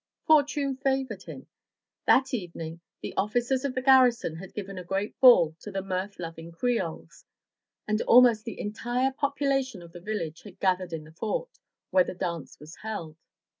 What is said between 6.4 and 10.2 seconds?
Creoles, and almost the entire population of the